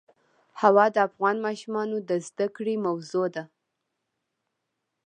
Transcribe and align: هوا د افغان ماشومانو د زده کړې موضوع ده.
هوا 0.61 0.85
د 0.95 0.97
افغان 1.07 1.35
ماشومانو 1.47 1.97
د 2.09 2.11
زده 2.27 2.47
کړې 2.55 2.75
موضوع 2.85 3.27
ده. 3.35 3.43